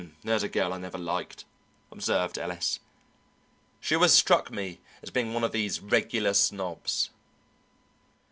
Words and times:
"There's 0.23 0.41
a 0.41 0.49
girl 0.49 0.73
I 0.73 0.79
never 0.79 0.97
liked," 0.97 1.45
observed 1.91 2.39
Ellis. 2.39 2.79
"She 3.79 3.93
always 3.93 4.13
struck 4.13 4.49
me 4.49 4.79
as 5.03 5.11
being 5.11 5.31
one 5.31 5.43
of 5.43 5.51
these 5.51 5.79
regular 5.79 6.33
snobs." 6.33 7.11